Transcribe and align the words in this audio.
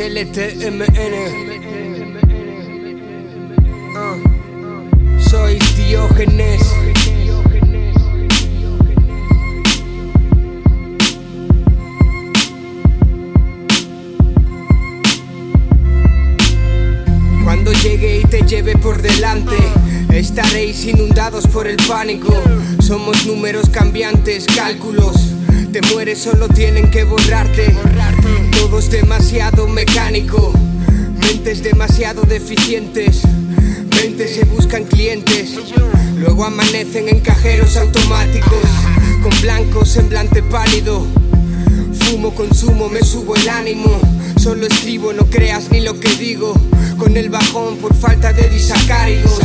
SLTMN. 0.00 0.86
Ah. 3.94 4.16
Soy 5.18 5.58
Diógenes. 5.76 6.62
Cuando 17.44 17.70
llegue 17.74 18.20
y 18.20 18.22
te 18.22 18.40
lleve 18.46 18.78
por 18.78 19.02
delante, 19.02 19.58
estaréis 20.14 20.82
inundados 20.86 21.46
por 21.46 21.66
el 21.66 21.76
pánico. 21.86 22.32
Somos 22.78 23.26
números 23.26 23.68
cambiantes, 23.68 24.46
cálculos. 24.46 25.34
Te 25.70 25.82
mueres, 25.92 26.22
solo 26.22 26.48
tienen 26.48 26.90
que 26.90 27.04
borrarte. 27.04 27.76
Todo 28.60 28.78
es 28.78 28.90
demasiado 28.90 29.66
mecánico, 29.66 30.52
mentes 31.18 31.62
demasiado 31.62 32.22
deficientes. 32.22 33.22
Mentes 33.96 34.34
se 34.34 34.44
buscan 34.44 34.84
clientes, 34.84 35.54
luego 36.18 36.44
amanecen 36.44 37.08
en 37.08 37.20
cajeros 37.20 37.78
automáticos, 37.78 38.60
con 39.22 39.32
blanco 39.40 39.86
semblante 39.86 40.42
pálido. 40.42 41.06
Fumo, 42.00 42.34
consumo, 42.34 42.90
me 42.90 43.00
subo 43.00 43.34
el 43.34 43.48
ánimo. 43.48 43.98
Solo 44.38 44.66
escribo, 44.66 45.14
no 45.14 45.24
creas 45.24 45.70
ni 45.70 45.80
lo 45.80 45.98
que 45.98 46.14
digo. 46.16 46.52
Con 46.98 47.16
el 47.16 47.30
bajón 47.30 47.78
por 47.78 47.94
falta 47.94 48.34
de 48.34 48.50
disacáridos. 48.50 49.40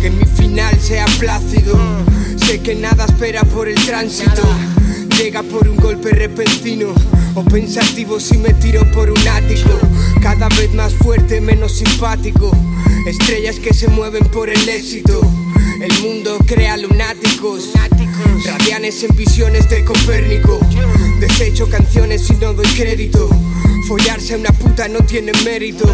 Que 0.00 0.10
mi 0.10 0.24
final 0.24 0.80
sea 0.80 1.06
plácido. 1.18 1.76
Sé 2.46 2.60
que 2.60 2.76
nada 2.76 3.04
espera 3.04 3.42
por 3.42 3.68
el 3.68 3.74
tránsito. 3.84 4.42
Llega 5.18 5.42
por 5.42 5.68
un 5.68 5.76
golpe 5.76 6.10
repentino. 6.10 6.88
O 7.34 7.44
pensativo 7.44 8.18
si 8.20 8.38
me 8.38 8.52
tiro 8.54 8.90
por 8.92 9.10
un 9.10 9.28
ático. 9.28 9.70
Cada 10.20 10.48
vez 10.48 10.72
más 10.74 10.94
fuerte, 10.94 11.40
menos 11.40 11.72
simpático. 11.72 12.50
Estrellas 13.06 13.58
que 13.58 13.72
se 13.72 13.88
mueven 13.88 14.24
por 14.26 14.48
el 14.50 14.68
éxito. 14.68 15.20
El 15.80 15.92
mundo 16.02 16.38
crea 16.46 16.76
lunáticos. 16.76 17.70
Radianes 18.44 19.02
en 19.02 19.16
visiones 19.16 19.68
de 19.68 19.84
Copérnico. 19.84 20.58
Desecho 21.20 21.68
canciones 21.68 22.28
y 22.30 22.34
no 22.34 22.52
doy 22.52 22.66
crédito. 22.66 23.28
Follarse 23.88 24.34
a 24.34 24.38
una 24.38 24.52
puta 24.52 24.88
no 24.88 25.00
tiene 25.00 25.32
mérito. 25.44 25.86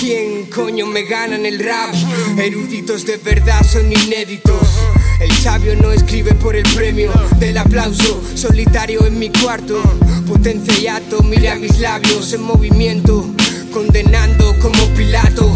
¿Quién 0.00 0.46
coño 0.46 0.86
me 0.86 1.04
gana 1.04 1.36
en 1.36 1.46
el 1.46 1.58
rap? 1.58 1.94
Eruditos 2.38 3.06
de 3.06 3.16
verdad 3.16 3.64
son 3.66 3.90
inéditos. 3.90 4.83
El 5.20 5.32
sabio 5.32 5.76
no 5.76 5.92
escribe 5.92 6.34
por 6.34 6.56
el 6.56 6.64
premio 6.74 7.12
del 7.38 7.56
aplauso, 7.58 8.22
solitario 8.34 9.06
en 9.06 9.18
mi 9.18 9.30
cuarto. 9.30 9.80
Potencia 10.26 10.78
y 10.78 10.86
ato, 10.86 11.22
mire 11.22 11.50
a 11.50 11.56
mis 11.56 11.78
labios 11.78 12.32
en 12.32 12.42
movimiento, 12.42 13.26
condenando 13.72 14.54
como 14.60 14.86
Pilato. 14.96 15.50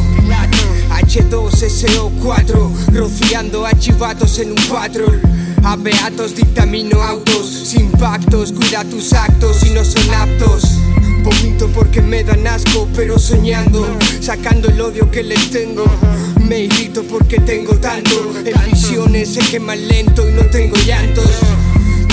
H2SO4, 1.09 2.92
rociando 2.92 3.65
a 3.67 3.70
en 3.70 4.50
un 4.50 4.69
patrol. 4.69 5.20
A 5.65 5.77
beatos 5.77 6.37
dictamino 6.37 7.03
autos, 7.03 7.48
sin 7.48 7.91
pactos, 7.93 8.53
cuida 8.53 8.84
tus 8.84 9.12
actos 9.12 9.62
y 9.65 9.70
no 9.70 9.84
son 9.84 10.15
aptos. 10.15 10.78
Vomito 11.29 11.69
porque 11.69 12.01
me 12.01 12.25
dan 12.25 12.47
asco, 12.47 12.89
pero 12.97 13.19
soñando, 13.19 13.87
sacando 14.19 14.69
el 14.69 14.81
odio 14.81 15.11
que 15.11 15.23
les 15.23 15.51
tengo. 15.51 15.84
Me 16.41 16.61
irrito 16.61 17.03
porque 17.03 17.39
tengo 17.39 17.75
tanto, 17.75 18.33
en 18.47 18.71
visiones 18.71 19.34
se 19.34 19.41
queman 19.41 19.87
lento 19.89 20.27
y 20.27 20.33
no 20.33 20.47
tengo 20.47 20.77
llantos. 20.87 21.29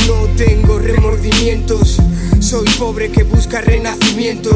No 0.05 0.27
tengo 0.35 0.79
remordimientos, 0.79 1.97
soy 2.41 2.67
pobre 2.77 3.09
que 3.09 3.23
busca 3.23 3.61
renacimiento. 3.61 4.51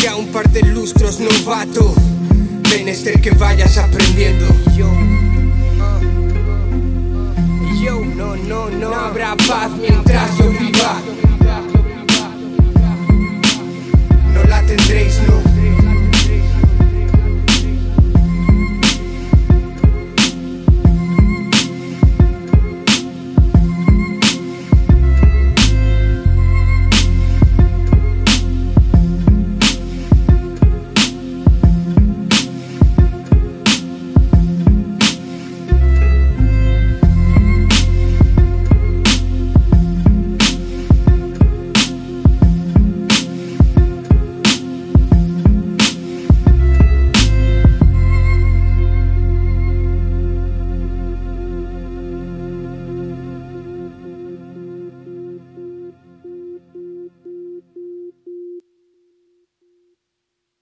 Ya 0.00 0.14
un 0.14 0.28
par 0.28 0.48
de 0.50 0.62
lustros 0.62 1.18
novato, 1.18 1.94
menester 2.70 3.20
que 3.20 3.32
vayas 3.32 3.76
aprendiendo. 3.76 4.46
Yo, 4.76 4.88
yo, 7.82 8.04
no, 8.04 8.36
no, 8.36 8.70
no 8.70 8.94
habrá 8.94 9.36
paz 9.36 9.72
mientras 9.80 10.38
yo 10.38 10.48
viva. 10.50 11.02